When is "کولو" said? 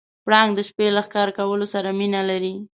1.37-1.65